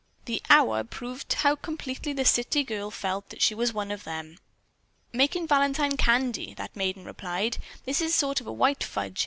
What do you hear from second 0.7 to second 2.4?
proved how completely the